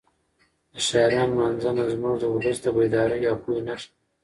[0.73, 3.93] د شاعرانو لمانځنه زموږ د ولس د بیدارۍ او پوهې نښه ده.